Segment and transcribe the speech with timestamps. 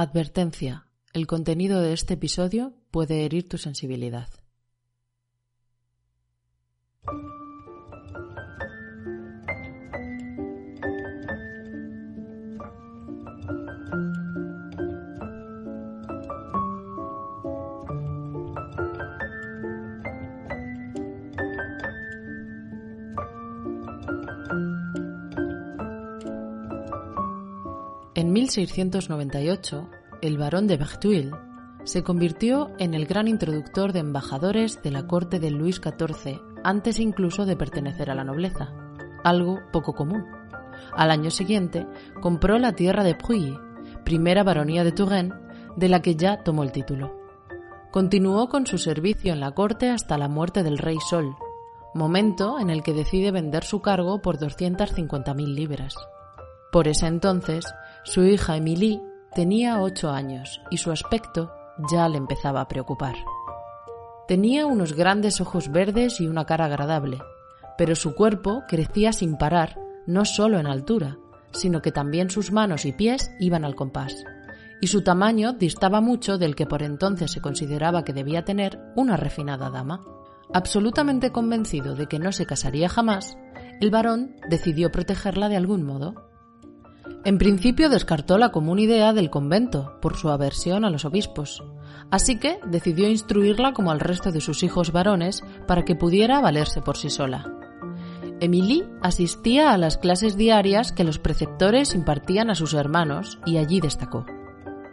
[0.00, 0.86] Advertencia.
[1.12, 4.28] El contenido de este episodio puede herir tu sensibilidad.
[28.56, 29.90] 1698,
[30.22, 31.32] el barón de Berthuil
[31.84, 36.98] se convirtió en el gran introductor de embajadores de la corte de Luis XIV antes
[36.98, 38.72] incluso de pertenecer a la nobleza,
[39.22, 40.24] algo poco común.
[40.92, 41.86] Al año siguiente
[42.20, 43.58] compró la tierra de Pruy,
[44.04, 45.34] primera baronía de Touraine,
[45.76, 47.14] de la que ya tomó el título.
[47.90, 51.36] Continuó con su servicio en la corte hasta la muerte del rey Sol,
[51.94, 55.94] momento en el que decide vender su cargo por 250.000 libras.
[56.70, 57.64] Por ese entonces,
[58.08, 59.02] su hija Emilie
[59.34, 61.52] tenía ocho años y su aspecto
[61.90, 63.14] ya le empezaba a preocupar.
[64.26, 67.18] Tenía unos grandes ojos verdes y una cara agradable,
[67.76, 71.18] pero su cuerpo crecía sin parar, no solo en altura,
[71.52, 74.24] sino que también sus manos y pies iban al compás,
[74.80, 79.18] y su tamaño distaba mucho del que por entonces se consideraba que debía tener una
[79.18, 80.02] refinada dama.
[80.54, 83.36] Absolutamente convencido de que no se casaría jamás,
[83.82, 86.27] el varón decidió protegerla de algún modo.
[87.28, 91.62] En principio descartó la común idea del convento por su aversión a los obispos,
[92.10, 96.80] así que decidió instruirla como al resto de sus hijos varones para que pudiera valerse
[96.80, 97.44] por sí sola.
[98.40, 103.80] Emilie asistía a las clases diarias que los preceptores impartían a sus hermanos y allí
[103.80, 104.24] destacó.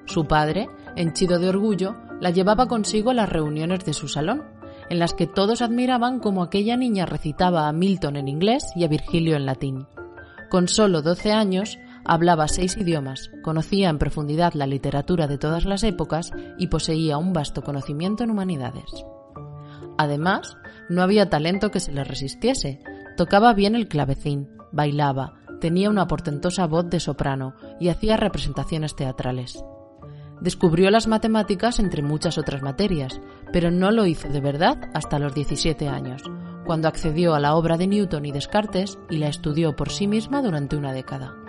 [0.03, 4.43] Su padre, henchido de orgullo, la llevaba consigo a las reuniones de su salón,
[4.89, 8.89] en las que todos admiraban cómo aquella niña recitaba a Milton en inglés y a
[8.89, 9.87] Virgilio en latín.
[10.49, 15.83] Con solo doce años, Hablaba seis idiomas, conocía en profundidad la literatura de todas las
[15.83, 19.05] épocas y poseía un vasto conocimiento en humanidades.
[19.97, 20.55] Además,
[20.87, 22.79] no había talento que se le resistiese.
[23.17, 29.63] Tocaba bien el clavecín, bailaba, tenía una portentosa voz de soprano y hacía representaciones teatrales.
[30.41, 33.19] Descubrió las matemáticas entre muchas otras materias,
[33.51, 36.21] pero no lo hizo de verdad hasta los 17 años,
[36.65, 40.41] cuando accedió a la obra de Newton y Descartes y la estudió por sí misma
[40.41, 41.44] durante una década.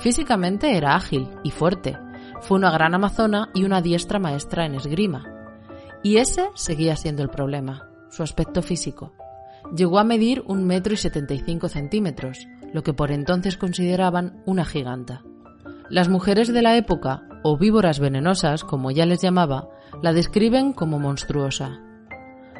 [0.00, 1.98] Físicamente era ágil y fuerte.
[2.42, 5.24] Fue una gran amazona y una diestra maestra en esgrima.
[6.02, 9.14] Y ese seguía siendo el problema, su aspecto físico.
[9.74, 14.42] Llegó a medir un metro y setenta y cinco centímetros, lo que por entonces consideraban
[14.46, 15.22] una giganta.
[15.88, 19.68] Las mujeres de la época, o víboras venenosas, como ella les llamaba,
[20.02, 21.80] la describen como monstruosa.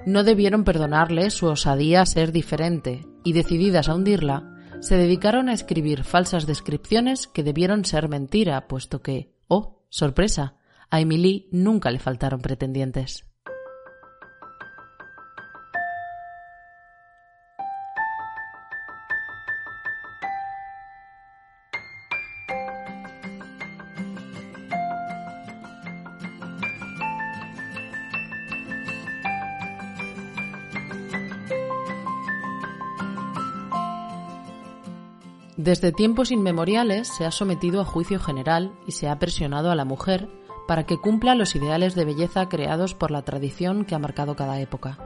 [0.06, 5.52] No debieron perdonarle su osadía a ser diferente, y decididas a hundirla, se dedicaron a
[5.52, 10.56] escribir falsas descripciones que debieron ser mentira, puesto que, oh, sorpresa,
[10.90, 13.25] a Emily nunca le faltaron pretendientes.
[35.66, 39.84] Desde tiempos inmemoriales se ha sometido a juicio general y se ha presionado a la
[39.84, 40.30] mujer
[40.68, 44.60] para que cumpla los ideales de belleza creados por la tradición que ha marcado cada
[44.60, 44.96] época.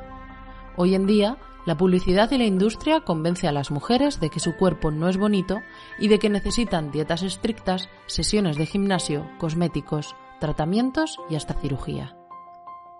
[0.76, 4.54] Hoy en día, la publicidad y la industria convence a las mujeres de que su
[4.54, 5.62] cuerpo no es bonito
[5.98, 12.18] y de que necesitan dietas estrictas, sesiones de gimnasio, cosméticos, tratamientos y hasta cirugía.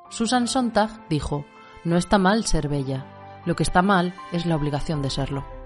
[0.08, 1.44] Susan Sontag dijo,
[1.84, 3.04] no está mal ser bella,
[3.44, 5.59] lo que está mal es la obligación de serlo.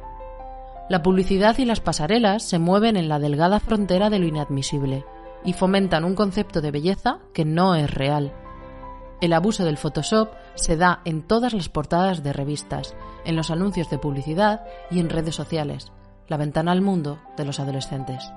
[0.88, 5.06] La publicidad y las pasarelas se mueven en la delgada frontera de lo inadmisible
[5.42, 8.34] y fomentan un concepto de belleza que no es real.
[9.22, 12.94] El abuso del Photoshop se da en todas las portadas de revistas,
[13.24, 15.90] en los anuncios de publicidad y en redes sociales,
[16.28, 18.30] la ventana al mundo de los adolescentes.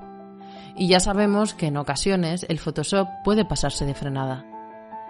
[0.78, 4.46] Y ya sabemos que en ocasiones el Photoshop puede pasarse de frenada.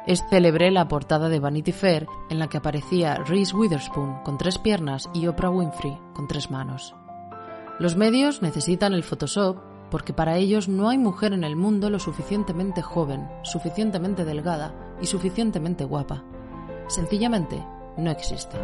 [0.07, 4.57] Es célebre la portada de Vanity Fair en la que aparecía Reese Witherspoon con tres
[4.57, 6.95] piernas y Oprah Winfrey con tres manos.
[7.79, 9.57] Los medios necesitan el Photoshop
[9.91, 15.05] porque para ellos no hay mujer en el mundo lo suficientemente joven, suficientemente delgada y
[15.05, 16.23] suficientemente guapa.
[16.87, 17.63] Sencillamente
[17.97, 18.57] no existe.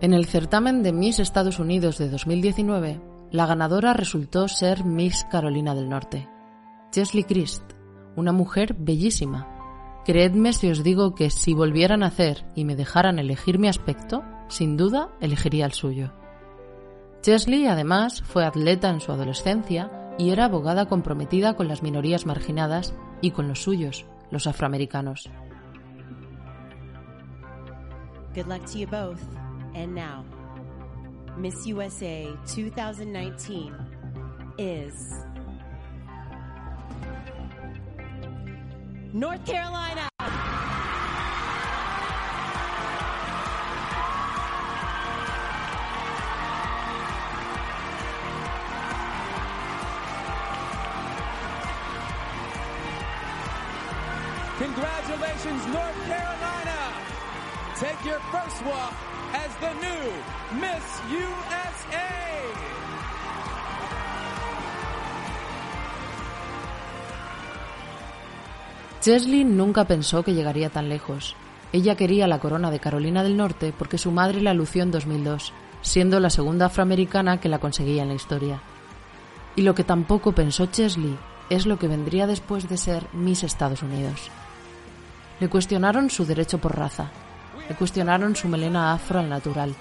[0.00, 3.00] En el certamen de Miss Estados Unidos de 2019,
[3.30, 6.28] la ganadora resultó ser Miss Carolina del Norte,
[6.90, 7.62] Chesley Christ,
[8.16, 9.48] una mujer bellísima.
[10.04, 14.22] Creedme si os digo que si volvieran a hacer y me dejaran elegir mi aspecto,
[14.48, 16.12] sin duda elegiría el suyo.
[17.22, 22.94] Chesley, además, fue atleta en su adolescencia y era abogada comprometida con las minorías marginadas
[23.22, 25.30] y con los suyos, los afroamericanos.
[28.34, 29.22] Good luck to you both.
[29.74, 30.24] And now,
[31.38, 33.72] Miss USA 2019
[34.58, 34.92] is
[39.14, 40.13] North Carolina.
[69.04, 71.36] Chesley nunca pensó que llegaría tan lejos.
[71.74, 75.52] Ella quería la corona de Carolina del Norte porque su madre la lució en 2002,
[75.82, 78.62] siendo la segunda afroamericana que la conseguía en la historia.
[79.56, 81.18] Y lo que tampoco pensó Chesley
[81.50, 84.30] es lo que vendría después de ser Miss Estados Unidos.
[85.38, 87.10] Le cuestionaron su derecho por raza,
[87.68, 89.74] le cuestionaron su melena afro al natural,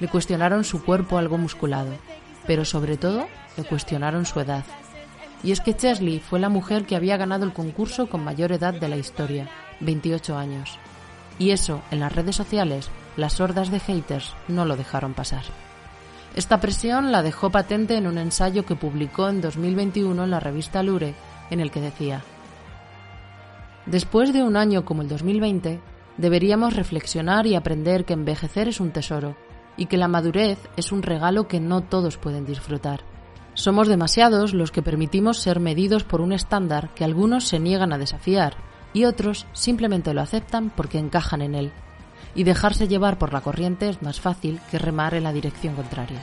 [0.00, 1.92] le cuestionaron su cuerpo algo musculado,
[2.48, 4.64] pero sobre todo le cuestionaron su edad.
[5.46, 8.74] Y es que Chesley fue la mujer que había ganado el concurso con mayor edad
[8.74, 9.48] de la historia,
[9.78, 10.76] 28 años.
[11.38, 15.44] Y eso, en las redes sociales, las hordas de haters no lo dejaron pasar.
[16.34, 20.82] Esta presión la dejó patente en un ensayo que publicó en 2021 en la revista
[20.82, 21.14] Lure,
[21.50, 22.24] en el que decía,
[23.86, 25.78] Después de un año como el 2020,
[26.16, 29.36] deberíamos reflexionar y aprender que envejecer es un tesoro
[29.76, 33.04] y que la madurez es un regalo que no todos pueden disfrutar.
[33.56, 37.96] Somos demasiados los que permitimos ser medidos por un estándar que algunos se niegan a
[37.96, 38.58] desafiar
[38.92, 41.72] y otros simplemente lo aceptan porque encajan en él.
[42.34, 46.20] Y dejarse llevar por la corriente es más fácil que remar en la dirección contraria.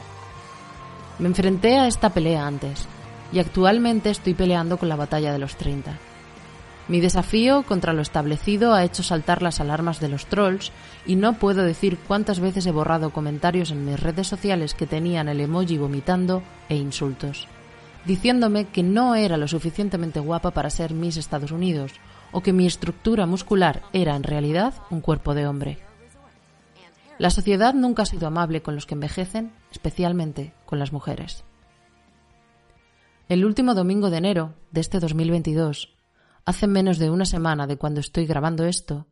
[1.18, 2.86] Me enfrenté a esta pelea antes
[3.32, 6.13] y actualmente estoy peleando con la batalla de los 30
[6.90, 10.72] mi desafío contra lo establecido ha hecho saltar las alarmas de los trolls
[11.06, 15.30] y no puedo decir cuántas veces he borrado comentarios en mis redes sociales que tenían
[15.30, 17.48] el emoji vomitando e insultos,
[18.06, 21.94] diciéndome que no era lo suficientemente guapa para ser Miss Estados Unidos
[22.34, 25.78] o que mi estructura muscular era en realidad un cuerpo de hombre.
[27.18, 31.46] La sociedad nunca ha sido amable con los que envejecen, especialmente con las mujeres.
[33.30, 35.94] El último domingo de enero de este 2022
[36.46, 39.08] Hace menos de una semana de cuando estoy grabando esto,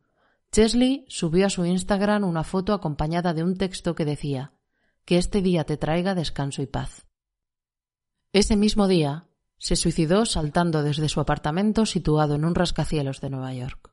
[0.50, 4.52] Chesley subió a su Instagram una foto acompañada de un texto que decía
[5.06, 7.06] que este día te traiga descanso y paz.
[8.32, 13.54] Ese mismo día, se suicidó saltando desde su apartamento situado en un rascacielos de Nueva
[13.54, 13.92] York.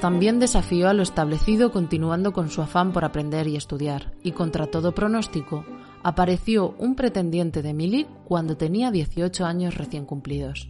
[0.00, 4.66] También desafió a lo establecido continuando con su afán por aprender y estudiar, y contra
[4.66, 5.64] todo pronóstico,
[6.02, 10.68] apareció un pretendiente de Emily cuando tenía 18 años recién cumplidos.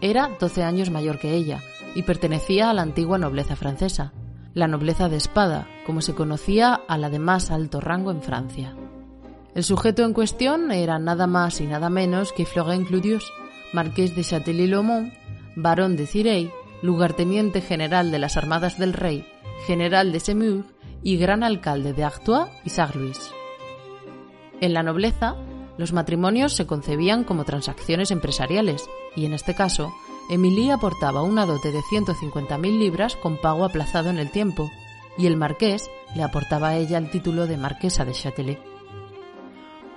[0.00, 1.60] Era 12 años mayor que ella
[1.94, 4.12] y pertenecía a la antigua nobleza francesa,
[4.54, 8.76] la nobleza de espada, como se conocía a la de más alto rango en Francia.
[9.54, 13.32] El sujeto en cuestión era nada más y nada menos que Florent Clodius,
[13.72, 15.12] marqués de Châtelly-le-Mont,
[15.56, 19.26] barón de Cirey lugarteniente general de las Armadas del Rey,
[19.66, 20.64] general de Semur
[21.02, 23.30] y gran alcalde de Artois y Sarluis.
[24.60, 25.36] En la nobleza,
[25.76, 29.92] los matrimonios se concebían como transacciones empresariales y en este caso,
[30.30, 34.70] Emilie aportaba una dote de 150.000 libras con pago aplazado en el tiempo
[35.16, 38.60] y el marqués le aportaba a ella el título de marquesa de Châtelet.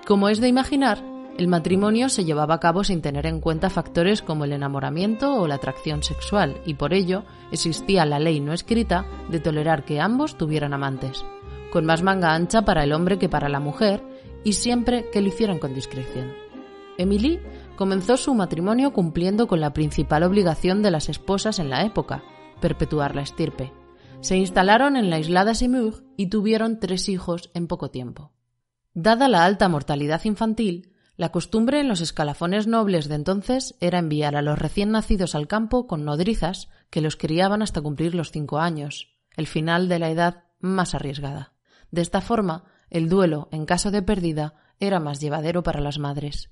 [0.05, 1.03] Como es de imaginar,
[1.37, 5.47] el matrimonio se llevaba a cabo sin tener en cuenta factores como el enamoramiento o
[5.47, 10.37] la atracción sexual, y por ello existía la ley no escrita de tolerar que ambos
[10.37, 11.25] tuvieran amantes,
[11.71, 14.03] con más manga ancha para el hombre que para la mujer,
[14.43, 16.31] y siempre que lo hicieran con discreción.
[16.97, 17.39] Emily
[17.75, 22.23] comenzó su matrimonio cumpliendo con la principal obligación de las esposas en la época,
[22.59, 23.71] perpetuar la estirpe.
[24.19, 28.31] Se instalaron en la aislada Simur y tuvieron tres hijos en poco tiempo.
[28.93, 30.90] Dada la alta mortalidad infantil,
[31.21, 35.47] la costumbre en los escalafones nobles de entonces era enviar a los recién nacidos al
[35.47, 40.09] campo con nodrizas que los criaban hasta cumplir los cinco años, el final de la
[40.09, 41.53] edad más arriesgada.
[41.91, 46.49] De esta forma, el duelo, en caso de pérdida, era más llevadero para las madres.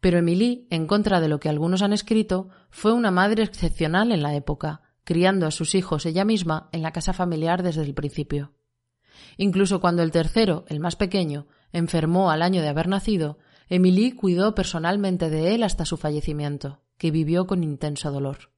[0.00, 4.22] Pero Emilie, en contra de lo que algunos han escrito, fue una madre excepcional en
[4.22, 8.54] la época, criando a sus hijos ella misma en la casa familiar desde el principio.
[9.36, 13.36] Incluso cuando el tercero, el más pequeño, enfermó al año de haber nacido,
[13.68, 18.50] Emilie cuidó personalmente de él hasta su fallecimiento, que vivió con intenso dolor.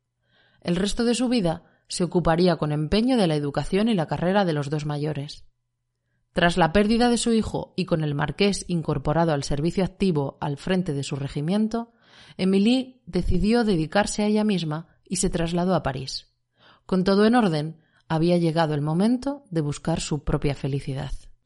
[0.61, 4.45] El resto de su vida se ocuparía con empeño de la educación y la carrera
[4.45, 5.45] de los dos mayores.
[6.33, 10.59] Tras la pérdida de su hijo y con el marqués incorporado al servicio activo al
[10.59, 11.93] frente de su regimiento,
[12.37, 16.29] Emilie decidió dedicarse a ella misma y se trasladó a París.
[16.87, 21.13] Con todo en orden, había llegado el momento de buscar su propia felicidad.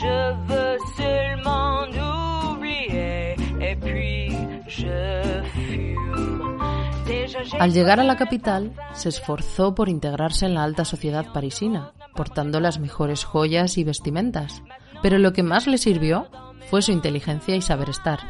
[0.00, 1.86] je veux seulement
[2.52, 4.32] oublier et puis
[4.66, 6.58] je fume.
[7.06, 11.26] Déjà j'ai Al llegar a la capital, se esforzó por integrarse en la alta sociedad
[11.32, 14.62] parisina, portando las mejores joyas y vestimentas.
[15.02, 16.28] Pero lo que más le sirvió
[16.70, 18.20] fue su inteligencia y saber estar,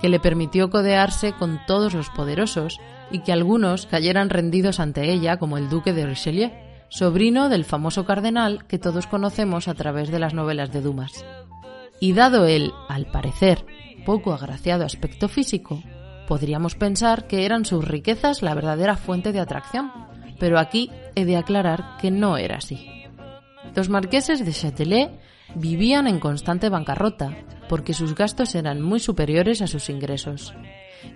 [0.00, 2.78] que le permitió codearse con todos los poderosos
[3.10, 6.50] y que algunos cayeran rendidos ante ella, como el duque de Richelieu,
[6.90, 11.24] sobrino del famoso cardenal que todos conocemos a través de las novelas de Dumas.
[12.00, 13.64] Y dado el, al parecer,
[14.04, 15.82] poco agraciado aspecto físico,
[16.26, 19.90] podríamos pensar que eran sus riquezas la verdadera fuente de atracción,
[20.38, 22.86] pero aquí he de aclarar que no era así.
[23.74, 25.10] Los marqueses de Châtelet
[25.54, 27.36] vivían en constante bancarrota
[27.70, 30.52] porque sus gastos eran muy superiores a sus ingresos.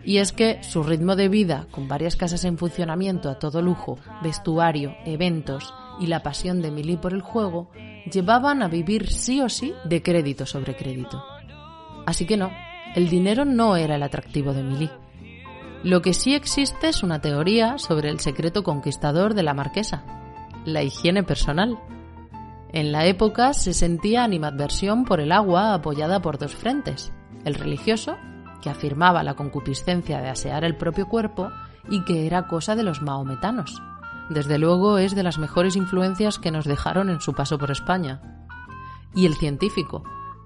[0.05, 3.99] Y es que su ritmo de vida, con varias casas en funcionamiento a todo lujo,
[4.23, 7.73] vestuario, eventos y la pasión de Milly por el juego,
[8.09, 11.25] llevaban a vivir sí o sí de crédito sobre crédito.
[12.07, 12.53] Así que no,
[12.95, 14.91] el dinero no era el atractivo de Milly.
[15.83, 20.05] Lo que sí existe es una teoría sobre el secreto conquistador de la marquesa,
[20.65, 21.81] la higiene personal.
[22.75, 27.13] En la época se sentía animadversión por el agua apoyada por dos frentes,
[27.45, 28.17] el religioso,
[28.61, 31.53] que afirmaba la concupiscencia de asear el propio cuerpo
[31.89, 33.81] y que era cosa de los maometanos.
[34.29, 38.21] Desde luego es de las mejores influencias que nos dejaron en su paso por España.
[39.15, 40.03] Y el científico,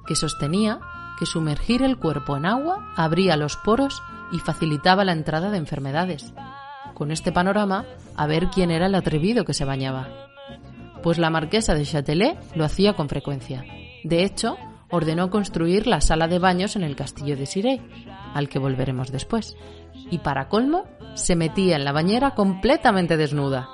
[0.07, 0.81] que sostenía
[1.19, 6.35] que sumergir el cuerpo en agua abría los poros y facilitaba la entrada de enfermedades.
[6.93, 10.28] Con este panorama, a ver quién era el atrevido que se bañaba.
[11.03, 13.65] Pues la marquesa de Châtelet lo hacía con frecuencia.
[14.05, 14.57] De hecho,
[14.91, 17.81] ordenó construir la sala de baños en el castillo de Sirey,
[18.35, 19.57] al que volveremos después.
[20.11, 23.69] Y para colmo, se metía en la bañera completamente desnuda.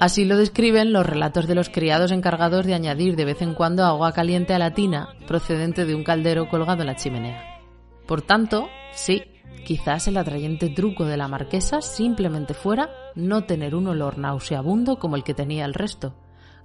[0.00, 3.84] Así lo describen los relatos de los criados encargados de añadir de vez en cuando
[3.84, 7.60] agua caliente a la tina procedente de un caldero colgado en la chimenea.
[8.06, 9.22] Por tanto, sí,
[9.66, 15.16] quizás el atrayente truco de la marquesa simplemente fuera no tener un olor nauseabundo como
[15.16, 16.14] el que tenía el resto,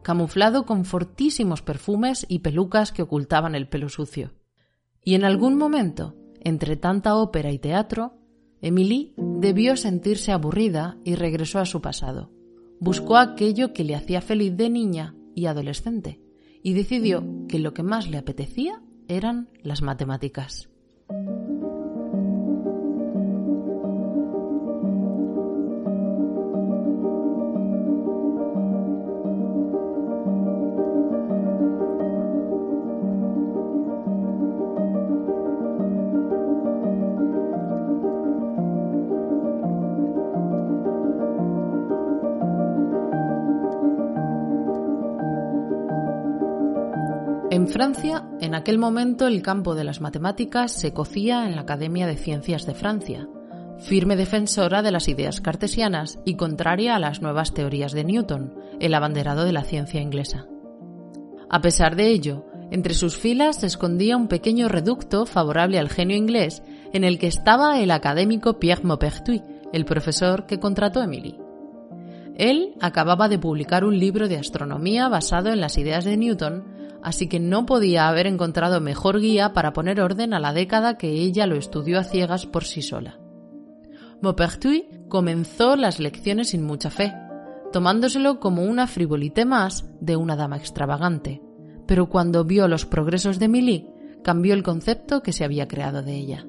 [0.06, 4.36] camuflado con fortísimos perfumes y pelucas que ocultaban el pelo sucio.
[5.04, 8.14] Y en algún momento, entre tanta ópera y teatro,
[8.62, 12.30] Emily debió sentirse aburrida y regresó a su pasado.
[12.80, 16.22] Buscó aquello que le hacía feliz de niña y adolescente
[16.62, 20.70] y decidió que lo que más le apetecía eran las matemáticas.
[47.76, 52.16] Francia, en aquel momento el campo de las matemáticas se cocía en la Academia de
[52.16, 53.28] Ciencias de Francia,
[53.80, 58.94] firme defensora de las ideas cartesianas y contraria a las nuevas teorías de Newton, el
[58.94, 60.46] abanderado de la ciencia inglesa.
[61.50, 66.16] A pesar de ello, entre sus filas se escondía un pequeño reducto favorable al genio
[66.16, 66.64] inglés
[66.94, 69.42] en el que estaba el académico Pierre Maupertuis,
[69.74, 71.38] el profesor que contrató Emily.
[72.38, 76.75] Él acababa de publicar un libro de astronomía basado en las ideas de Newton,
[77.06, 81.12] así que no podía haber encontrado mejor guía para poner orden a la década que
[81.12, 83.20] ella lo estudió a ciegas por sí sola.
[84.22, 87.14] Maupertuis comenzó las lecciones sin mucha fe,
[87.72, 91.44] tomándoselo como una frivolité más de una dama extravagante,
[91.86, 93.88] pero cuando vio los progresos de Emily,
[94.24, 96.48] cambió el concepto que se había creado de ella.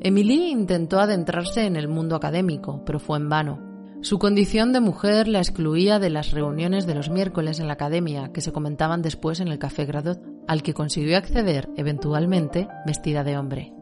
[0.00, 3.67] Emily intentó adentrarse en el mundo académico, pero fue en vano.
[4.00, 8.30] Su condición de mujer la excluía de las reuniones de los miércoles en la academia
[8.32, 13.36] que se comentaban después en el Café Gradot, al que consiguió acceder eventualmente vestida de
[13.36, 13.72] hombre.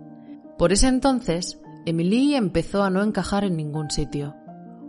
[0.57, 4.35] Por ese entonces, Emily empezó a no encajar en ningún sitio.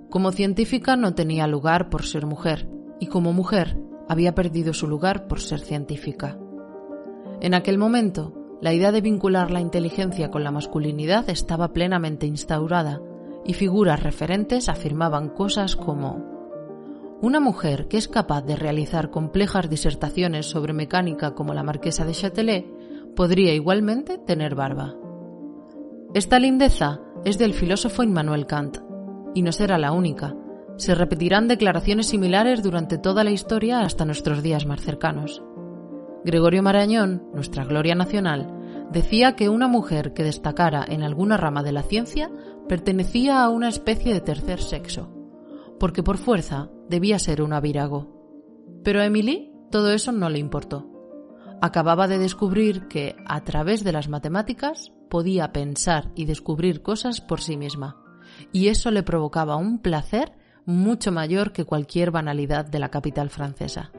[0.09, 2.69] Como científica no tenía lugar por ser mujer,
[3.01, 6.39] y como mujer había perdido su lugar por ser científica.
[7.41, 13.01] En aquel momento, la idea de vincular la inteligencia con la masculinidad estaba plenamente instaurada
[13.47, 16.37] y figuras referentes afirmaban cosas como
[17.21, 22.11] una mujer que es capaz de realizar complejas disertaciones sobre mecánica como la marquesa de
[22.11, 22.65] Châtelet
[23.15, 24.93] podría igualmente tener barba.
[26.13, 28.77] Esta lindeza es del filósofo Immanuel Kant,
[29.33, 30.35] y no será la única.
[30.75, 35.41] Se repetirán declaraciones similares durante toda la historia hasta nuestros días más cercanos.
[36.23, 38.56] Gregorio Marañón, nuestra gloria nacional,
[38.91, 42.31] decía que una mujer que destacara en alguna rama de la ciencia
[42.67, 45.09] pertenecía a una especie de tercer sexo,
[45.79, 48.13] porque por fuerza debía ser una virago.
[48.83, 50.89] Pero a Emily todo eso no le importó.
[51.61, 57.41] Acababa de descubrir que, a través de las matemáticas, podía pensar y descubrir cosas por
[57.41, 57.97] sí misma,
[58.51, 60.33] y eso le provocaba un placer
[60.65, 63.91] mucho mayor que cualquier banalidad de la capital francesa.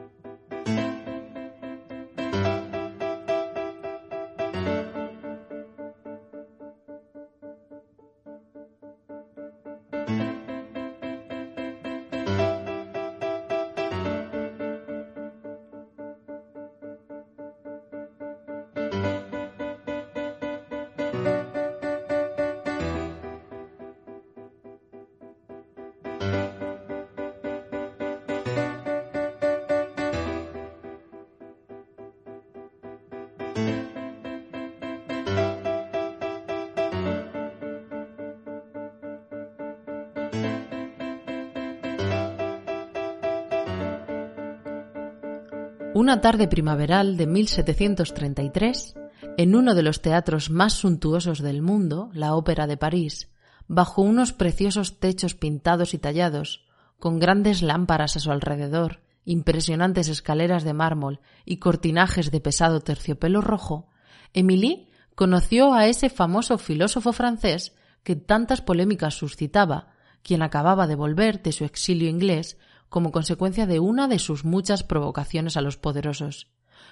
[45.99, 48.95] Una tarde primaveral de 1733,
[49.35, 53.27] en uno de los teatros más suntuosos del mundo, la Ópera de París,
[53.67, 56.63] bajo unos preciosos techos pintados y tallados,
[56.99, 63.41] con grandes lámparas a su alrededor, impresionantes escaleras de mármol y cortinajes de pesado terciopelo
[63.41, 63.89] rojo,
[64.31, 69.89] Émilie conoció a ese famoso filósofo francés que tantas polémicas suscitaba,
[70.23, 72.57] quien acababa de volver de su exilio inglés
[72.89, 76.47] como consecuencia de una de sus muchas provocaciones a los poderosos,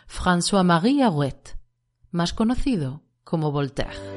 [0.08, 1.58] François-Marie Arouet,
[2.12, 4.17] más conocido como Voltaire.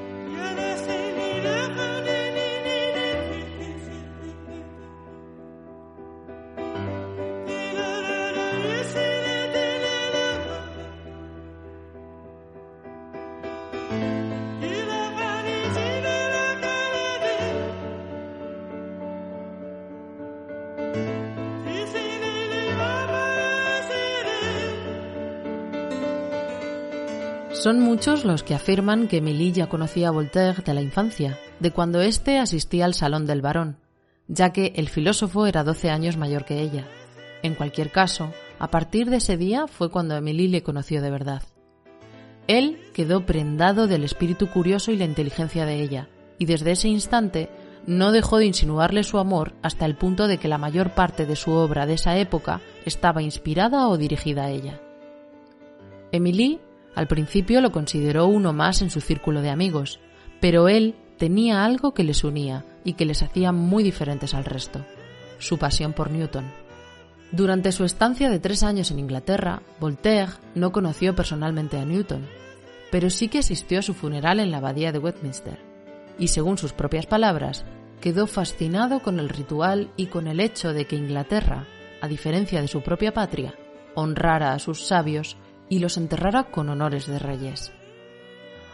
[27.60, 29.20] Son muchos los que afirman que
[29.52, 33.76] ya conocía a Voltaire de la infancia, de cuando éste asistía al Salón del Barón,
[34.28, 36.86] ya que el filósofo era 12 años mayor que ella.
[37.42, 41.42] En cualquier caso, a partir de ese día fue cuando Emily le conoció de verdad.
[42.46, 47.50] Él quedó prendado del espíritu curioso y la inteligencia de ella, y desde ese instante
[47.86, 51.36] no dejó de insinuarle su amor hasta el punto de que la mayor parte de
[51.36, 54.80] su obra de esa época estaba inspirada o dirigida a ella.
[56.10, 56.58] Emily
[56.94, 60.00] al principio lo consideró uno más en su círculo de amigos,
[60.40, 64.84] pero él tenía algo que les unía y que les hacía muy diferentes al resto,
[65.38, 66.46] su pasión por Newton.
[67.32, 72.26] Durante su estancia de tres años en Inglaterra, Voltaire no conoció personalmente a Newton,
[72.90, 75.58] pero sí que asistió a su funeral en la abadía de Westminster,
[76.18, 77.64] y según sus propias palabras,
[78.00, 81.66] quedó fascinado con el ritual y con el hecho de que Inglaterra,
[82.00, 83.54] a diferencia de su propia patria,
[83.94, 85.36] honrara a sus sabios
[85.70, 87.72] y los enterrara con honores de reyes.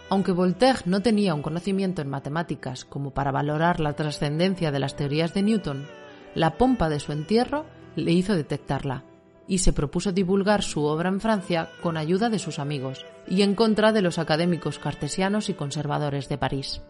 [0.09, 4.97] Aunque Voltaire no tenía un conocimiento en matemáticas como para valorar la trascendencia de las
[4.97, 5.87] teorías de Newton,
[6.35, 9.05] la pompa de su entierro le hizo detectarla
[9.49, 13.55] y se propuso divulgar su obra en Francia con ayuda de sus amigos y en
[13.55, 16.83] contra de los académicos cartesianos y conservadores de París.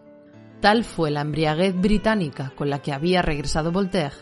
[0.61, 4.17] Tal fue la embriaguez británica con la que había regresado Voltaire,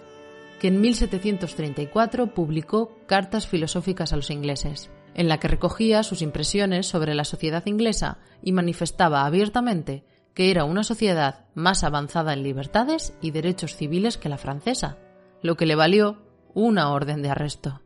[0.61, 6.87] que en 1734 publicó Cartas filosóficas a los ingleses, en la que recogía sus impresiones
[6.87, 13.17] sobre la sociedad inglesa y manifestaba abiertamente que era una sociedad más avanzada en libertades
[13.21, 14.99] y derechos civiles que la francesa,
[15.43, 16.23] lo que le valió
[16.55, 17.81] una orden de arresto.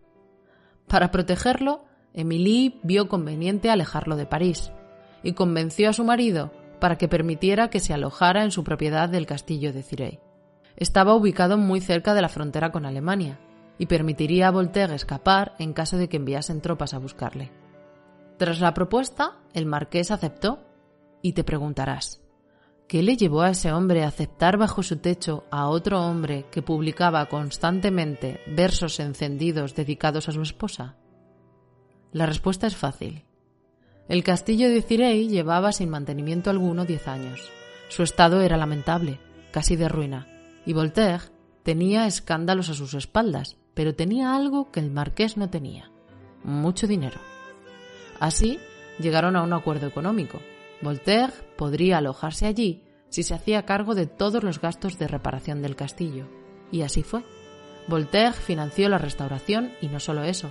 [0.86, 4.72] Para protegerlo, Émilie vio conveniente alejarlo de París
[5.22, 9.26] y convenció a su marido para que permitiera que se alojara en su propiedad del
[9.26, 10.20] castillo de Cirey.
[10.76, 13.38] Estaba ubicado muy cerca de la frontera con Alemania
[13.78, 17.52] y permitiría a Voltaire escapar en caso de que enviasen tropas a buscarle.
[18.36, 20.60] Tras la propuesta, el marqués aceptó
[21.22, 22.20] y te preguntarás,
[22.86, 26.62] ¿qué le llevó a ese hombre a aceptar bajo su techo a otro hombre que
[26.62, 30.96] publicaba constantemente versos encendidos dedicados a su esposa?
[32.12, 33.24] La respuesta es fácil.
[34.08, 37.50] El castillo de Cirey llevaba sin mantenimiento alguno diez años.
[37.88, 40.26] Su estado era lamentable, casi de ruina,
[40.64, 41.24] y Voltaire
[41.62, 45.92] tenía escándalos a sus espaldas, pero tenía algo que el marqués no tenía,
[46.42, 47.20] mucho dinero.
[48.18, 48.58] Así
[48.98, 50.40] llegaron a un acuerdo económico.
[50.82, 55.76] Voltaire podría alojarse allí si se hacía cargo de todos los gastos de reparación del
[55.76, 56.26] castillo.
[56.72, 57.22] Y así fue.
[57.86, 60.50] Voltaire financió la restauración y no solo eso,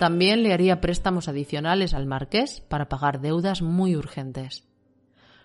[0.00, 4.64] también le haría préstamos adicionales al marqués para pagar deudas muy urgentes.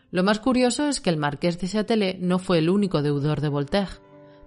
[0.10, 3.50] Lo más curioso es que el marqués de Châtelet no fue el único deudor de
[3.50, 3.92] Voltaire.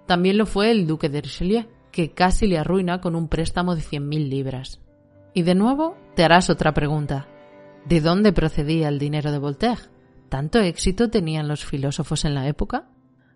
[0.08, 3.82] También lo fue el duque de Richelieu, que casi le arruina con un préstamo de
[3.82, 4.80] 100.000 libras.
[5.34, 7.28] Y de nuevo te harás otra pregunta.
[7.86, 9.82] ¿De dónde procedía el dinero de Voltaire?
[10.28, 12.88] ¿Tanto éxito tenían los filósofos en la época?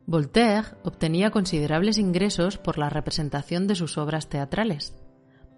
[0.07, 4.95] Voltaire obtenía considerables ingresos por la representación de sus obras teatrales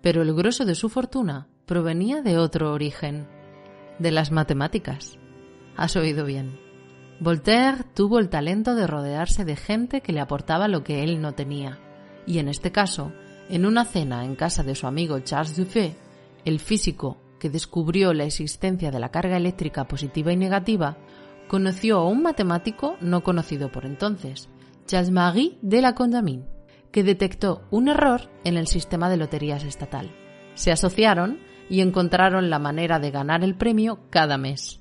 [0.02, 3.26] pero el grosso de su fortuna provenía de otro origen,
[3.98, 5.18] de las matemáticas.
[5.76, 6.58] Has oído bien.
[7.20, 11.32] Voltaire tuvo el talento de rodearse de gente que le aportaba lo que él no
[11.32, 11.78] tenía,
[12.28, 13.12] y en este caso,
[13.48, 15.96] en una cena en casa de su amigo Charles Dufay,
[16.44, 20.98] el físico que descubrió la existencia de la carga eléctrica positiva y negativa,
[21.48, 24.50] conoció a un matemático no conocido por entonces,
[24.86, 26.58] Charles-Marie de la Condamine
[26.92, 30.10] que detectó un error en el sistema de loterías estatal.
[30.54, 31.38] Se asociaron
[31.68, 34.80] y encontraron la manera de ganar el premio cada mes.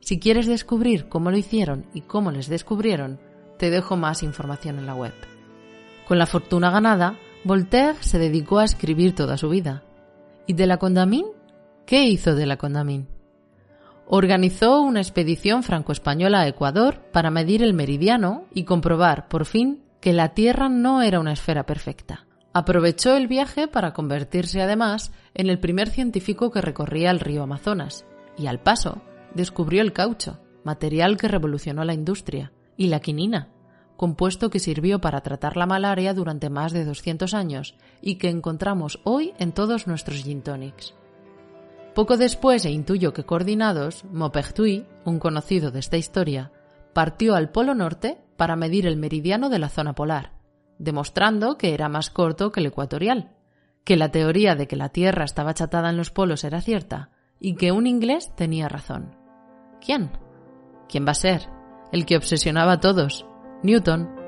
[0.00, 3.20] Si quieres descubrir cómo lo hicieron y cómo les descubrieron,
[3.58, 5.31] te dejo más información en la web.
[6.06, 9.82] Con la fortuna ganada, Voltaire se dedicó a escribir toda su vida.
[10.46, 11.28] ¿Y de la Condamine?
[11.86, 13.06] ¿Qué hizo de la Condamine?
[14.06, 20.12] Organizó una expedición franco-española a Ecuador para medir el meridiano y comprobar, por fin, que
[20.12, 22.26] la Tierra no era una esfera perfecta.
[22.52, 28.04] Aprovechó el viaje para convertirse además en el primer científico que recorría el río Amazonas
[28.36, 29.02] y al paso
[29.34, 33.48] descubrió el caucho, material que revolucionó la industria, y la quinina,
[34.02, 38.98] compuesto que sirvió para tratar la malaria durante más de 200 años y que encontramos
[39.04, 40.92] hoy en todos nuestros gin tonics.
[41.94, 46.50] Poco después, e intuyo que coordinados, Maupertuis, un conocido de esta historia,
[46.92, 50.32] partió al Polo Norte para medir el meridiano de la zona polar,
[50.80, 53.36] demostrando que era más corto que el ecuatorial,
[53.84, 57.54] que la teoría de que la Tierra estaba achatada en los polos era cierta y
[57.54, 59.14] que un inglés tenía razón.
[59.80, 60.10] ¿Quién?
[60.88, 61.48] ¿Quién va a ser?
[61.92, 63.26] El que obsesionaba a todos,
[63.62, 64.22] Newton.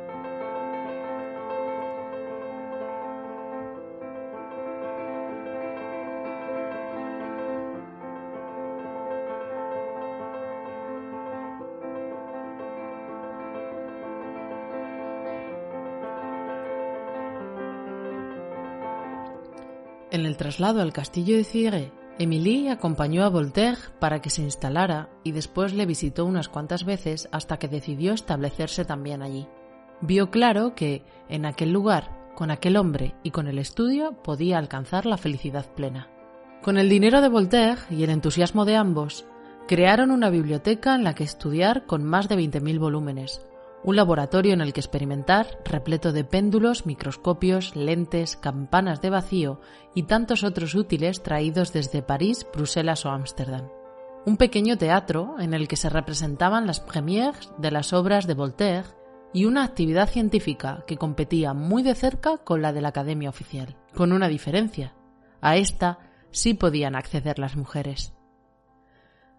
[20.13, 25.09] En el traslado al castillo de Cire, Émilie acompañó a Voltaire para que se instalara
[25.25, 29.49] y después le visitó unas cuantas veces hasta que decidió establecerse también allí.
[30.01, 35.07] Vio claro que, en aquel lugar, con aquel hombre y con el estudio, podía alcanzar
[35.07, 36.09] la felicidad plena.
[36.63, 39.27] Con el dinero de Voltaire y el entusiasmo de ambos,
[39.67, 43.41] crearon una biblioteca en la que estudiar con más de 20.000 volúmenes,
[43.85, 49.61] un laboratorio en el que experimentar, repleto de péndulos, microscopios, lentes, campanas de vacío
[49.95, 53.69] y tantos otros útiles traídos desde París, Bruselas o Ámsterdam.
[54.25, 58.89] Un pequeño teatro en el que se representaban las premières de las obras de Voltaire
[59.35, 63.77] y una actividad científica que competía muy de cerca con la de la Academia Oficial,
[63.95, 64.95] con una diferencia.
[65.43, 65.99] A esta
[66.31, 68.14] sí podían acceder las mujeres.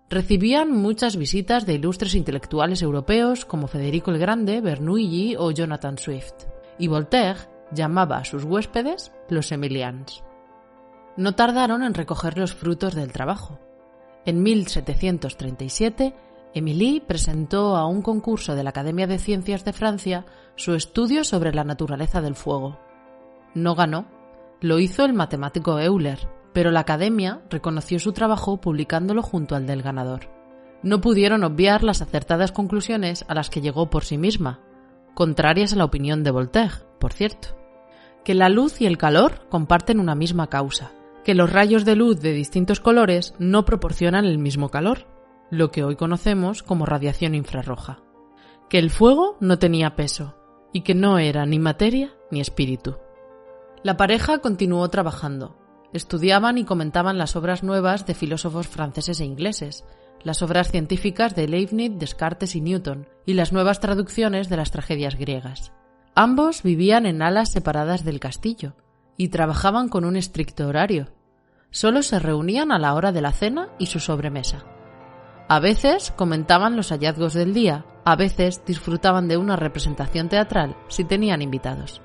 [0.10, 6.46] Recibían muchas visitas de ilustres intelectuales europeos como Federico el Grande, Bernoulli o Jonathan Swift,
[6.78, 7.39] y Voltaire
[7.72, 10.24] llamaba a sus huéspedes los Emilians.
[11.18, 13.60] No tardaron en recoger los frutos del trabajo.
[14.26, 16.13] En 1737,
[16.54, 21.54] Émilie presentó a un concurso de la Academia de Ciencias de Francia su estudio sobre
[21.54, 22.80] la naturaleza del fuego.
[23.54, 24.06] No ganó,
[24.62, 29.82] lo hizo el matemático Euler, pero la Academia reconoció su trabajo publicándolo junto al del
[29.82, 30.30] ganador.
[30.84, 34.62] No pudieron obviar las acertadas conclusiones a las que llegó por sí misma,
[35.15, 37.50] contrarias a la opinión de Voltaire, por cierto.
[38.24, 40.94] Que la luz y el calor comparten una misma causa,
[41.26, 45.08] que los rayos de luz de distintos colores no proporcionan el mismo calor,
[45.52, 48.00] lo que hoy conocemos como radiación infrarroja,
[48.70, 50.38] que el fuego no tenía peso
[50.72, 52.96] y que no era ni materia ni espíritu.
[53.84, 55.64] La pareja continuó trabajando,
[55.95, 59.86] Estudiaban y comentaban las obras nuevas de filósofos franceses e ingleses,
[60.23, 65.15] las obras científicas de Leibniz, Descartes y Newton, y las nuevas traducciones de las tragedias
[65.15, 65.71] griegas.
[66.13, 68.73] Ambos vivían en alas separadas del castillo,
[69.15, 71.13] y trabajaban con un estricto horario.
[71.71, 74.65] Solo se reunían a la hora de la cena y su sobremesa.
[75.47, 81.05] A veces comentaban los hallazgos del día, a veces disfrutaban de una representación teatral si
[81.05, 82.01] tenían invitados.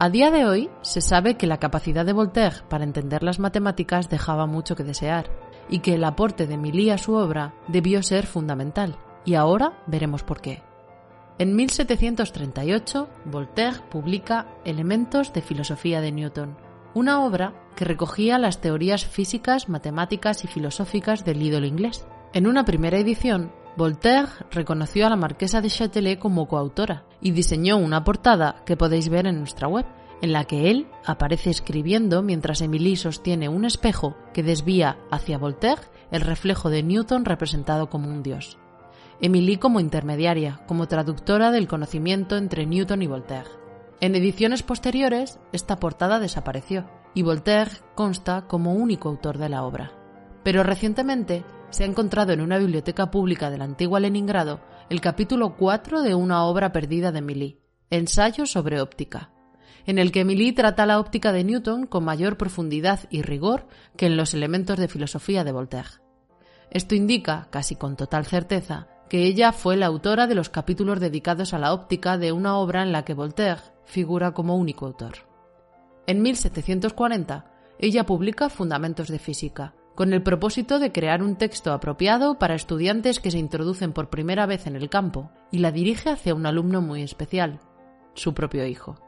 [0.00, 4.08] A día de hoy se sabe que la capacidad de Voltaire para entender las matemáticas
[4.08, 5.30] dejaba mucho que desear
[5.68, 10.24] y que el aporte de Milly a su obra debió ser fundamental, y ahora veremos
[10.24, 10.62] por qué.
[11.38, 16.56] En 1738, Voltaire publica Elementos de Filosofía de Newton,
[16.92, 22.04] una obra que recogía las teorías físicas, matemáticas y filosóficas del ídolo inglés.
[22.32, 27.76] En una primera edición, Voltaire reconoció a la marquesa de Châtelet como coautora y diseñó
[27.76, 29.84] una portada que podéis ver en nuestra web,
[30.22, 35.82] en la que él aparece escribiendo mientras Emily sostiene un espejo que desvía hacia Voltaire
[36.12, 38.58] el reflejo de Newton representado como un dios.
[39.20, 43.50] Emily como intermediaria, como traductora del conocimiento entre Newton y Voltaire.
[44.00, 49.92] En ediciones posteriores, esta portada desapareció y Voltaire consta como único autor de la obra.
[50.44, 54.60] Pero recientemente se ha encontrado en una biblioteca pública de la antigua Leningrado
[54.90, 57.58] el capítulo 4 de una obra perdida de Milly,
[57.90, 59.32] Ensayo sobre óptica,
[59.84, 64.06] en el que Milly trata la óptica de Newton con mayor profundidad y rigor que
[64.06, 65.88] en los elementos de filosofía de Voltaire.
[66.70, 71.54] Esto indica, casi con total certeza, que ella fue la autora de los capítulos dedicados
[71.54, 75.14] a la óptica de una obra en la que Voltaire figura como único autor.
[76.06, 82.38] En 1740, ella publica Fundamentos de Física, con el propósito de crear un texto apropiado
[82.38, 86.34] para estudiantes que se introducen por primera vez en el campo, y la dirige hacia
[86.34, 87.60] un alumno muy especial,
[88.14, 88.98] su propio hijo.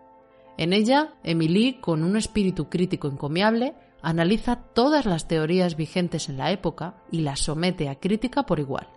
[0.59, 6.51] En ella, Emily, con un espíritu crítico encomiable, analiza todas las teorías vigentes en la
[6.51, 8.89] época y las somete a crítica por igual,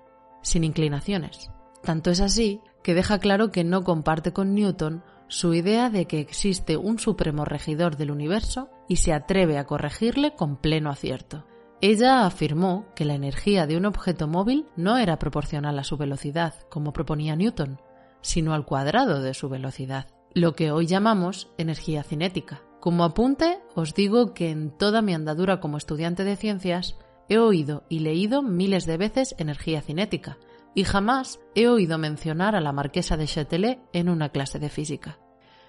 [0.41, 1.49] sin inclinaciones.
[1.83, 6.19] Tanto es así que deja claro que no comparte con Newton su idea de que
[6.19, 11.45] existe un supremo regidor del universo y se atreve a corregirle con pleno acierto.
[11.81, 16.53] Ella afirmó que la energía de un objeto móvil no era proporcional a su velocidad,
[16.69, 17.79] como proponía Newton,
[18.21, 22.61] sino al cuadrado de su velocidad, lo que hoy llamamos energía cinética.
[22.81, 26.97] Como apunte, os digo que en toda mi andadura como estudiante de ciencias
[27.29, 30.37] he oído y leído miles de veces energía cinética,
[30.75, 35.17] y jamás he oído mencionar a la marquesa de Châtelet en una clase de física.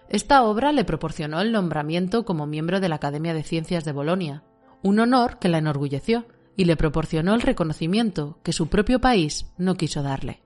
[0.08, 4.42] Esta obra le proporcionó el nombramiento como miembro de la Academia de Ciencias de Bolonia,
[4.82, 9.76] un honor que la enorgulleció y le proporcionó el reconocimiento que su propio país no
[9.76, 10.42] quiso darle.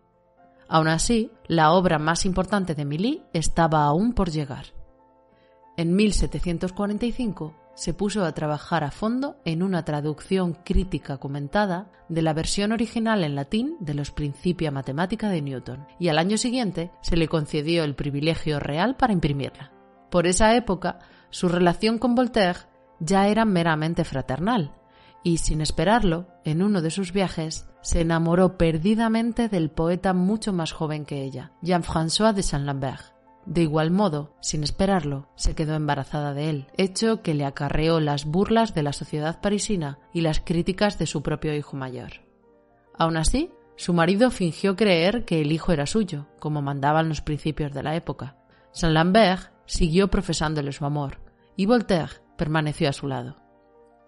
[0.68, 4.66] Aún así, la obra más importante de Milly estaba aún por llegar.
[5.76, 12.32] En 1745 se puso a trabajar a fondo en una traducción crítica comentada de la
[12.32, 17.16] versión original en latín de los Principia Mathematica de Newton, y al año siguiente se
[17.16, 19.72] le concedió el privilegio real para imprimirla.
[20.10, 22.60] Por esa época, su relación con Voltaire
[23.00, 24.72] ya era meramente fraternal,
[25.22, 30.72] y sin esperarlo, en uno de sus viajes, se enamoró perdidamente del poeta mucho más
[30.72, 33.14] joven que ella, Jean-François de Saint-Lambert.
[33.46, 38.24] De igual modo, sin esperarlo, se quedó embarazada de él, hecho que le acarreó las
[38.24, 42.22] burlas de la sociedad parisina y las críticas de su propio hijo mayor.
[42.96, 47.72] Aun así, su marido fingió creer que el hijo era suyo, como mandaban los principios
[47.72, 48.36] de la época.
[48.72, 51.18] Saint-Lambert siguió profesándole su amor,
[51.56, 53.36] y Voltaire permaneció a su lado.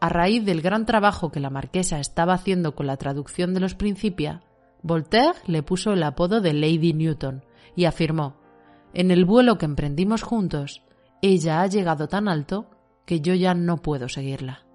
[0.01, 3.75] A raíz del gran trabajo que la marquesa estaba haciendo con la traducción de los
[3.75, 4.43] Principia,
[4.83, 8.37] Voltaire le puso el apodo de Lady Newton y afirmó
[8.93, 10.83] En el vuelo que emprendimos juntos,
[11.23, 12.71] ella ha llegado tan alto
[13.05, 14.67] que yo ya no puedo seguirla.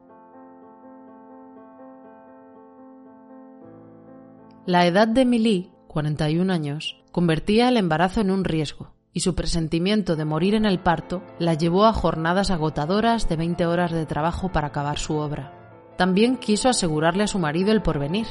[4.65, 10.15] La edad de Emily, 41 años, convertía el embarazo en un riesgo, y su presentimiento
[10.15, 14.51] de morir en el parto la llevó a jornadas agotadoras de 20 horas de trabajo
[14.51, 15.53] para acabar su obra.
[15.97, 18.27] También quiso asegurarle a su marido el porvenir,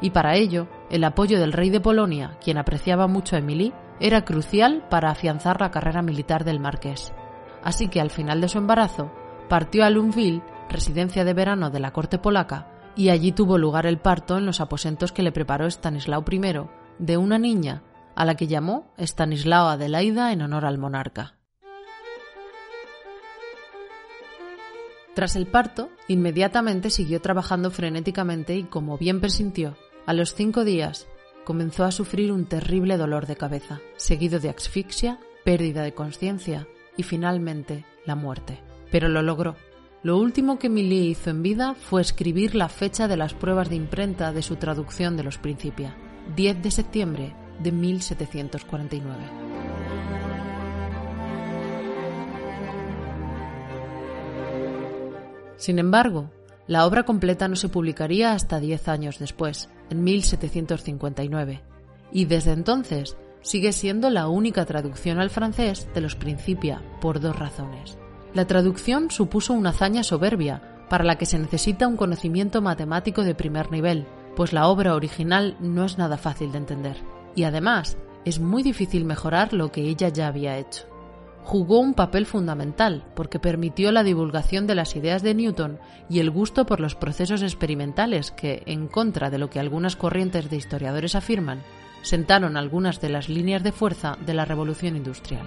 [0.00, 4.24] y para ello el apoyo del rey de Polonia, quien apreciaba mucho a Emily, era
[4.24, 7.14] crucial para afianzar la carrera militar del marqués.
[7.62, 9.12] Así que al final de su embarazo,
[9.48, 13.98] partió a Lunville, residencia de verano de la corte polaca, y allí tuvo lugar el
[13.98, 16.40] parto en los aposentos que le preparó Stanislao I
[16.98, 17.82] de una niña
[18.14, 21.34] a la que llamó Stanislao Adelaida en honor al monarca.
[25.14, 31.06] Tras el parto, inmediatamente siguió trabajando frenéticamente y, como bien presintió, a los cinco días
[31.44, 37.04] comenzó a sufrir un terrible dolor de cabeza, seguido de asfixia, pérdida de conciencia y
[37.04, 38.60] finalmente la muerte.
[38.90, 39.56] Pero lo logró.
[40.02, 43.76] Lo último que Milly hizo en vida fue escribir la fecha de las pruebas de
[43.76, 45.96] imprenta de su traducción de los Principia,
[46.34, 49.44] 10 de septiembre de 1749.
[55.56, 56.30] Sin embargo,
[56.66, 61.62] la obra completa no se publicaría hasta diez años después, en 1759,
[62.12, 67.38] y desde entonces sigue siendo la única traducción al francés de los Principia por dos
[67.38, 67.98] razones.
[68.34, 73.34] La traducción supuso una hazaña soberbia, para la que se necesita un conocimiento matemático de
[73.34, 78.40] primer nivel, pues la obra original no es nada fácil de entender y además es
[78.40, 80.86] muy difícil mejorar lo que ella ya había hecho.
[81.42, 86.30] Jugó un papel fundamental porque permitió la divulgación de las ideas de Newton y el
[86.30, 91.14] gusto por los procesos experimentales que, en contra de lo que algunas corrientes de historiadores
[91.14, 91.62] afirman,
[92.00, 95.46] sentaron algunas de las líneas de fuerza de la revolución industrial.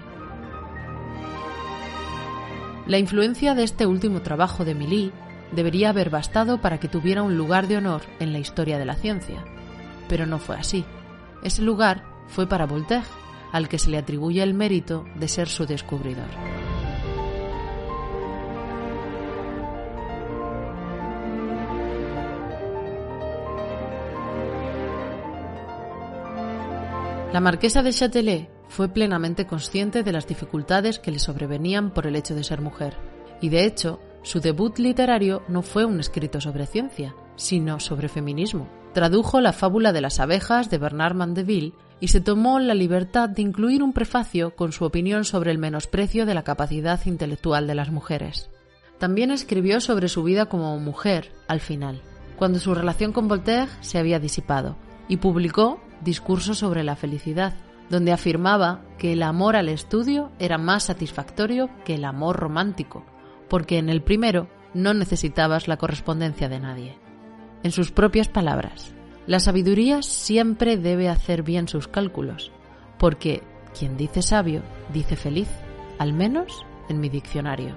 [2.86, 5.12] La influencia de este último trabajo de Milly
[5.52, 8.96] debería haber bastado para que tuviera un lugar de honor en la historia de la
[8.96, 9.44] ciencia,
[10.08, 10.86] pero no fue así.
[11.44, 13.06] Ese lugar fue para Voltaire,
[13.52, 16.28] al que se le atribuye el mérito de ser su descubridor.
[27.34, 32.16] La marquesa de Châtelet fue plenamente consciente de las dificultades que le sobrevenían por el
[32.16, 32.98] hecho de ser mujer,
[33.42, 38.68] y de hecho, su debut literario no fue un escrito sobre ciencia, sino sobre feminismo.
[38.94, 43.42] Tradujo la fábula de las abejas de Bernard Mandeville y se tomó la libertad de
[43.42, 47.92] incluir un prefacio con su opinión sobre el menosprecio de la capacidad intelectual de las
[47.92, 48.50] mujeres.
[49.00, 52.02] También escribió sobre su vida como mujer al final,
[52.38, 54.76] cuando su relación con Voltaire se había disipado,
[55.08, 57.56] y publicó Discursos sobre la felicidad,
[57.90, 63.04] donde afirmaba que el amor al estudio era más satisfactorio que el amor romántico,
[63.50, 67.07] porque en el primero no necesitabas la correspondencia de nadie
[67.68, 68.94] en sus propias palabras.
[69.26, 72.54] La sabiduría siempre debe hacer bien sus cálculos,
[72.98, 73.44] porque
[73.78, 75.50] quien dice sabio, dice feliz,
[76.00, 77.76] al menos en mi diccionario.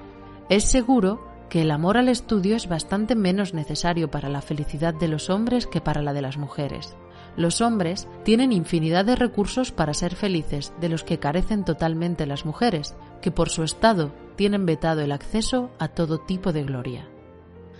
[0.48, 5.08] Es seguro que el amor al estudio es bastante menos necesario para la felicidad de
[5.08, 6.94] los hombres que para la de las mujeres.
[7.36, 12.46] Los hombres tienen infinidad de recursos para ser felices de los que carecen totalmente las
[12.46, 17.08] mujeres, que por su estado tienen vetado el acceso a todo tipo de gloria.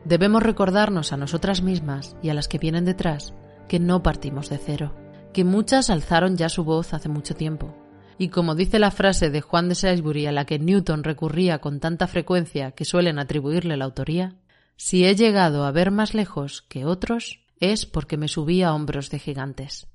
[0.05, 3.35] Debemos recordarnos a nosotras mismas y a las que vienen detrás
[3.69, 4.95] que no partimos de cero,
[5.33, 7.77] que muchas alzaron ya su voz hace mucho tiempo.
[8.19, 11.81] Y como dice la frase de Juan de Salisbury a la que Newton recurría con
[11.81, 14.37] tanta frecuencia que suelen atribuirle la autoría,
[14.77, 19.11] si he llegado a ver más lejos que otros es porque me subí a hombros
[19.11, 19.87] de gigantes.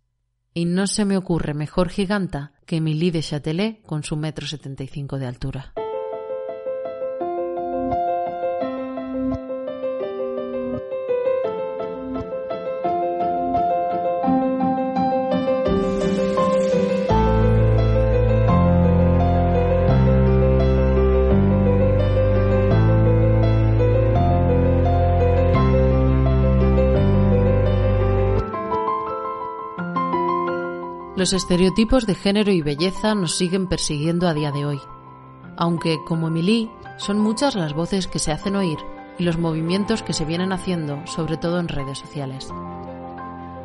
[0.54, 4.84] Y no se me ocurre mejor giganta que Emilie de Châtelet con su metro setenta
[4.84, 5.74] y cinco de altura.
[31.26, 34.80] Los estereotipos de género y belleza nos siguen persiguiendo a día de hoy,
[35.58, 38.78] aunque, como Emily, son muchas las voces que se hacen oír
[39.18, 42.54] y los movimientos que se vienen haciendo, sobre todo en redes sociales.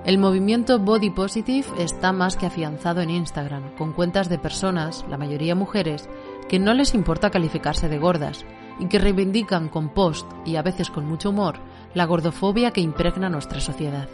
[0.06, 5.18] El movimiento Body Positive está más que afianzado en Instagram, con cuentas de personas, la
[5.18, 6.08] mayoría mujeres,
[6.48, 8.46] que no les importa calificarse de gordas
[8.78, 11.58] y que reivindican con post y a veces con mucho humor
[11.92, 14.08] la gordofobia que impregna nuestra sociedad.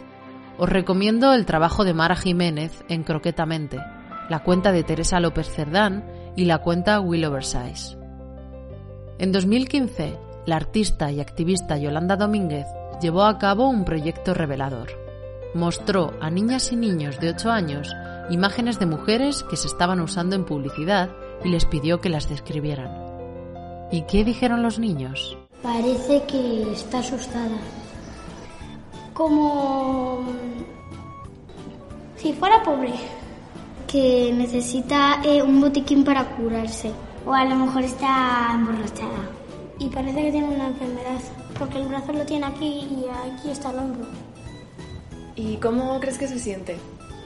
[0.57, 3.77] Os recomiendo el trabajo de Mara Jiménez en Croquetamente,
[4.29, 6.03] la cuenta de Teresa López Cerdán
[6.35, 7.95] y la cuenta Will Oversize.
[9.19, 12.65] En 2015, la artista y activista Yolanda Domínguez
[13.01, 14.89] llevó a cabo un proyecto revelador.
[15.53, 17.95] mostró a niñas y niños de 8 años
[18.29, 21.09] imágenes de mujeres que se estaban usando en publicidad
[21.43, 22.91] y les pidió que las describieran.
[23.91, 25.37] ¿Y qué dijeron los niños?
[25.63, 27.57] Parece que está asustada.
[29.17, 30.23] Como
[32.17, 32.93] si fuera pobre.
[33.87, 36.91] Que necesita eh, un botiquín para curarse.
[37.25, 39.31] O a lo mejor está emborrachada.
[39.79, 41.19] Y parece que tiene una enfermedad.
[41.57, 44.05] Porque el brazo lo tiene aquí y aquí está el hombro.
[45.35, 46.77] ¿Y cómo crees que se siente?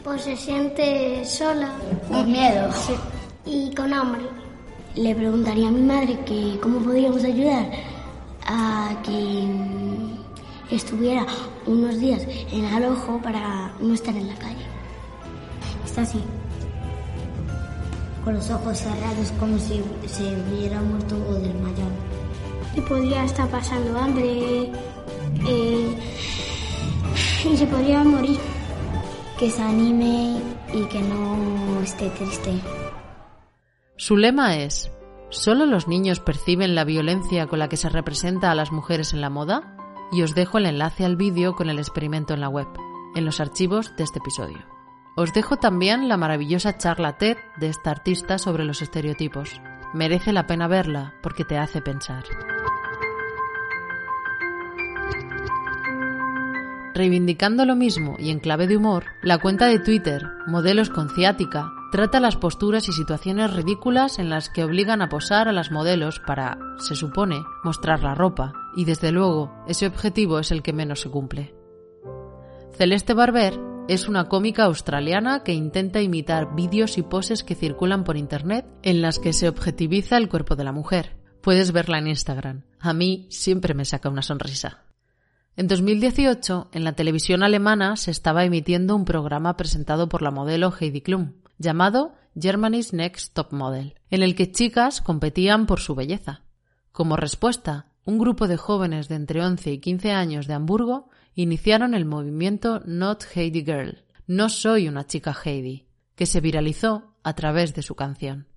[0.06, 1.74] Pues se siente sola.
[2.08, 2.72] Con miedo.
[2.72, 2.94] Sí.
[3.46, 4.22] Y con hambre.
[4.96, 7.66] Le preguntaría a mi madre que cómo podríamos ayudar
[8.48, 11.26] a que mm, estuviera
[11.66, 14.66] unos días en alojo para no estar en la calle.
[15.86, 16.22] Está así.
[18.24, 21.92] Con los ojos cerrados como si se hubiera muerto o desmayado.
[22.76, 24.72] Y podría estar pasando hambre.
[25.48, 25.98] eh,
[27.44, 28.40] y se podría morir.
[29.38, 30.40] Que se anime
[30.72, 32.52] y que no esté triste.
[33.98, 34.92] Su lema es,
[35.30, 39.22] ¿solo los niños perciben la violencia con la que se representa a las mujeres en
[39.22, 39.81] la moda?
[40.12, 42.68] Y os dejo el enlace al vídeo con el experimento en la web,
[43.16, 44.60] en los archivos de este episodio.
[45.16, 49.62] Os dejo también la maravillosa charla TED de esta artista sobre los estereotipos.
[49.94, 52.24] Merece la pena verla porque te hace pensar.
[56.94, 61.72] Reivindicando lo mismo y en clave de humor, la cuenta de Twitter, Modelos con Ciática,
[61.92, 66.20] trata las posturas y situaciones ridículas en las que obligan a posar a las modelos
[66.20, 71.02] para, se supone, mostrar la ropa, y desde luego, ese objetivo es el que menos
[71.02, 71.54] se cumple.
[72.78, 78.16] Celeste Barber es una cómica australiana que intenta imitar vídeos y poses que circulan por
[78.16, 81.18] internet en las que se objetiviza el cuerpo de la mujer.
[81.42, 82.64] Puedes verla en Instagram.
[82.80, 84.86] A mí siempre me saca una sonrisa.
[85.58, 90.72] En 2018, en la televisión alemana se estaba emitiendo un programa presentado por la modelo
[90.72, 96.42] Heidi Klum, llamado Germany's Next Top Model, en el que chicas competían por su belleza.
[96.92, 101.94] Como respuesta, un grupo de jóvenes de entre 11 y 15 años de Hamburgo iniciaron
[101.94, 107.74] el movimiento Not Heidi Girl, No soy una chica Heidi, que se viralizó a través
[107.74, 108.48] de su canción.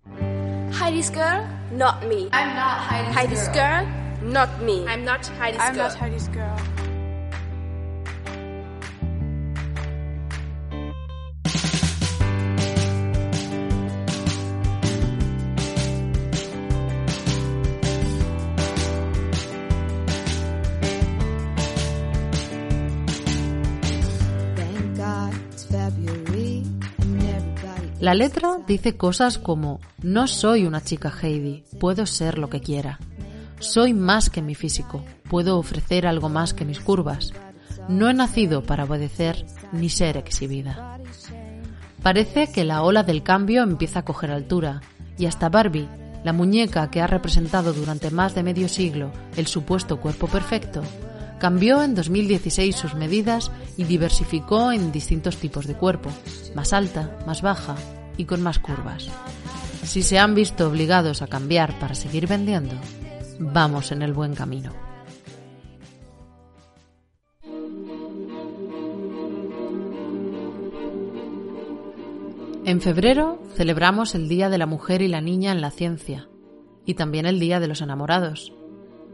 [0.73, 1.45] Heidi's girl,
[1.77, 2.29] not me.
[2.33, 3.85] I'm not Heidi's, Heidi's girl.
[3.85, 4.85] girl, not me.
[4.87, 5.85] I'm not Heidi's I'm girl.
[5.89, 6.74] not Heidi's girl.
[28.05, 32.99] La letra dice cosas como No soy una chica Heidi, puedo ser lo que quiera.
[33.61, 37.33] Soy más que mi físico, puedo ofrecer algo más que mis curvas.
[37.89, 41.01] No he nacido para obedecer ni ser exhibida.
[42.03, 44.83] Parece que la ola del cambio empieza a coger altura
[45.17, 45.89] y hasta Barbie,
[46.25, 50.83] la muñeca que ha representado durante más de medio siglo el supuesto cuerpo perfecto,
[51.45, 56.09] cambió en 2016 sus medidas y diversificó en distintos tipos de cuerpo,
[56.55, 57.77] más alta, más baja
[58.17, 59.11] y con más curvas.
[59.83, 62.75] Si se han visto obligados a cambiar para seguir vendiendo,
[63.39, 64.73] vamos en el buen camino.
[72.65, 76.27] En febrero celebramos el Día de la Mujer y la Niña en la Ciencia
[76.87, 78.55] y también el Día de los Enamorados.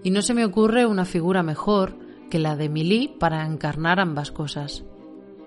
[0.05, 2.00] Y no se me ocurre una figura mejor
[2.31, 4.85] que la de Milly para encarnar ambas cosas,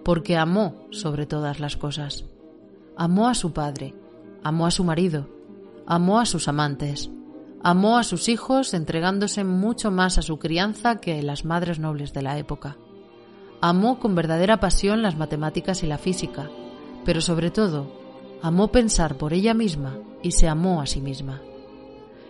[0.03, 2.25] porque amó sobre todas las cosas.
[2.95, 3.95] Amó a su padre,
[4.43, 5.29] amó a su marido,
[5.87, 7.09] amó a sus amantes,
[7.63, 12.21] amó a sus hijos entregándose mucho más a su crianza que las madres nobles de
[12.21, 12.77] la época.
[13.61, 16.49] Amó con verdadera pasión las matemáticas y la física,
[17.05, 17.87] pero sobre todo,
[18.41, 21.41] amó pensar por ella misma y se amó a sí misma.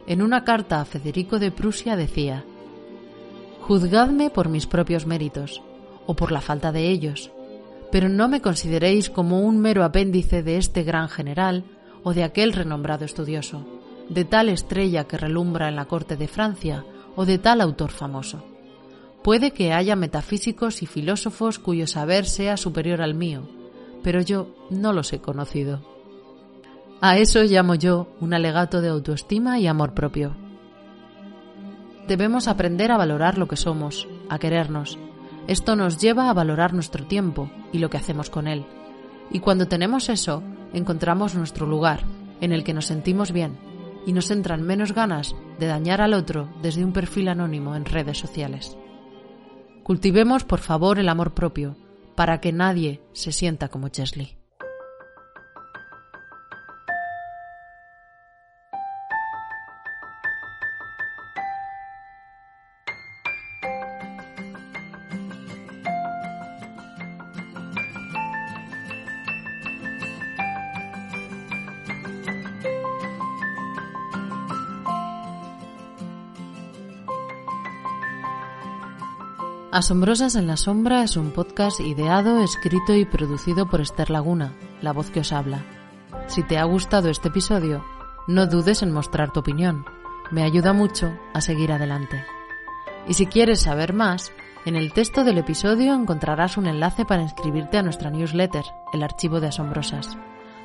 [0.05, 2.45] En una carta a Federico de Prusia decía,
[3.68, 5.61] Juzgadme por mis propios méritos,
[6.05, 7.32] o por la falta de ellos,
[7.93, 11.64] pero no me consideréis como un mero apéndice de este gran general
[12.03, 13.66] o de aquel renombrado estudioso,
[14.09, 16.84] de tal estrella que relumbra en la corte de Francia
[17.16, 18.43] o de tal autor famoso.
[19.24, 23.47] Puede que haya metafísicos y filósofos cuyo saber sea superior al mío,
[24.03, 25.82] pero yo no los he conocido.
[26.99, 30.42] A eso llamo yo un alegato de autoestima y amor propio.
[32.07, 34.99] Debemos aprender a valorar lo que somos, a querernos.
[35.47, 38.65] Esto nos lleva a valorar nuestro tiempo y lo que hacemos con él.
[39.31, 40.43] Y cuando tenemos eso,
[40.73, 42.01] encontramos nuestro lugar,
[42.41, 43.57] en el que nos sentimos bien,
[44.05, 48.17] y nos entran menos ganas de dañar al otro desde un perfil anónimo en redes
[48.17, 48.77] sociales.
[49.83, 51.75] Cultivemos, por favor, el amor propio,
[52.15, 54.42] para que nadie se sienta como Chesley.
[79.74, 84.53] Asombrosas en la Sombra es un podcast ideado, escrito y producido por Esther Laguna,
[84.84, 85.65] la voz que os habla.
[86.28, 87.84] Si te ha gustado este episodio,
[88.28, 89.84] no dudes en mostrar tu opinión.
[90.30, 92.24] Me ayuda mucho a seguir adelante.
[93.07, 94.32] Y si quieres saber más,
[94.63, 99.39] en el texto del episodio encontrarás un enlace para inscribirte a nuestra newsletter, el archivo
[99.39, 100.15] de Asombrosas.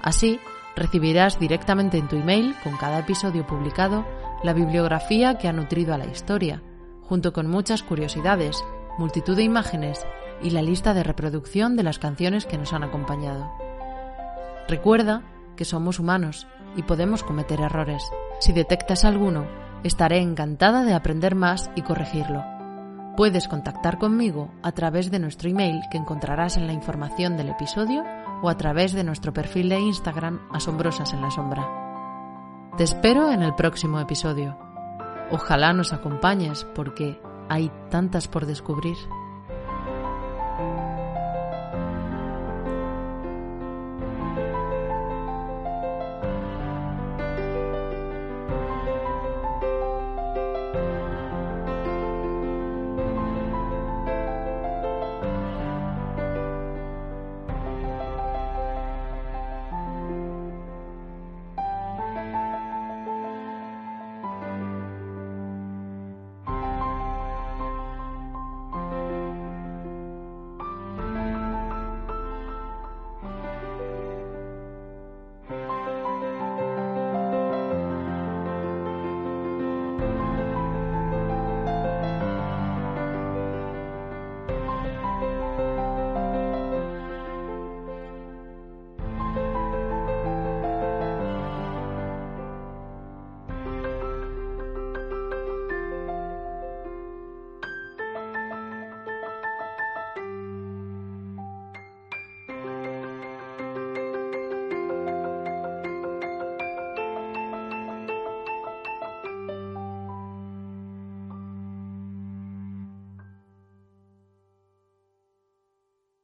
[0.02, 0.38] Así,
[0.76, 4.04] recibirás directamente en tu email, con cada episodio publicado,
[4.42, 6.60] la bibliografía que ha nutrido a la historia,
[7.08, 8.62] junto con muchas curiosidades
[8.98, 10.04] multitud de imágenes
[10.42, 13.50] y la lista de reproducción de las canciones que nos han acompañado.
[14.68, 15.22] Recuerda
[15.56, 16.46] que somos humanos
[16.76, 18.02] y podemos cometer errores.
[18.40, 19.46] Si detectas alguno,
[19.82, 22.44] estaré encantada de aprender más y corregirlo.
[23.16, 28.04] Puedes contactar conmigo a través de nuestro email que encontrarás en la información del episodio
[28.42, 31.66] o a través de nuestro perfil de Instagram Asombrosas en la Sombra.
[32.76, 34.56] Te espero en el próximo episodio.
[35.32, 38.96] Ojalá nos acompañes porque hay tantas por descubrir.